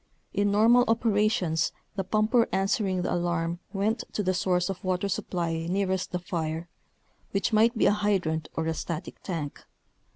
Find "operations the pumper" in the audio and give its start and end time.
0.87-2.47